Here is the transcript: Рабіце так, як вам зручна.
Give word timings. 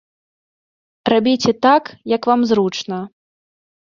Рабіце 1.13 1.51
так, 1.65 1.83
як 2.13 2.21
вам 2.31 2.41
зручна. 2.53 2.97